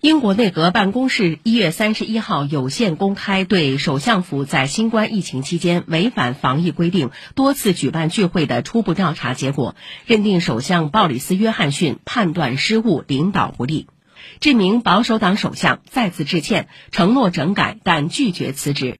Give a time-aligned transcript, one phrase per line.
[0.00, 9.76] 英国内阁办公室一月三十一号有限公开对首相府在新冠疫情期间违反防疫规定多次举办聚会的初步调查结果，
[10.06, 13.88] 认定首相鲍里斯·约翰逊判断失误、领导不力。
[14.38, 18.88] 这名保守党首相再次致歉，承诺整改，但拒绝辞职。